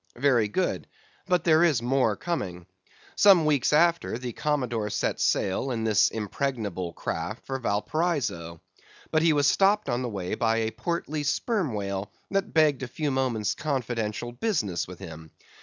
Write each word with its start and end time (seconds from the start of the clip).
Very 0.17 0.47
good; 0.47 0.87
but 1.27 1.43
there 1.43 1.63
is 1.63 1.79
more 1.83 2.15
coming. 2.15 2.65
Some 3.15 3.45
weeks 3.45 3.71
after, 3.71 4.17
the 4.17 4.33
Commodore 4.33 4.89
set 4.89 5.19
sail 5.21 5.69
in 5.69 5.83
this 5.83 6.09
impregnable 6.09 6.93
craft 6.93 7.45
for 7.45 7.59
Valparaiso. 7.59 8.59
But 9.11 9.21
he 9.21 9.31
was 9.33 9.45
stopped 9.45 9.89
on 9.89 10.01
the 10.01 10.09
way 10.09 10.33
by 10.33 10.57
a 10.57 10.71
portly 10.71 11.21
sperm 11.21 11.75
whale, 11.75 12.11
that 12.31 12.51
begged 12.51 12.81
a 12.81 12.87
few 12.87 13.11
moments' 13.11 13.53
confidential 13.53 14.31
business 14.31 14.87
with 14.87 14.97
him. 14.97 15.29